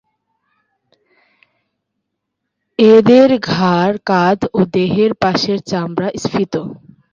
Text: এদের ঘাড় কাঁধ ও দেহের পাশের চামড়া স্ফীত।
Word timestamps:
এদের 2.79 3.29
ঘাড় 3.49 3.95
কাঁধ 4.05 4.39
ও 4.53 4.59
দেহের 4.73 5.11
পাশের 5.21 5.59
চামড়া 5.69 6.09
স্ফীত। 6.15 6.53